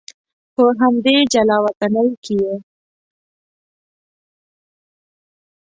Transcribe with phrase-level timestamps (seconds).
[0.55, 2.55] په همدې جلا وطنۍ کې یې.